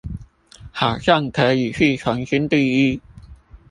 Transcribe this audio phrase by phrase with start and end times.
[0.71, 2.99] 好像可以去重新定義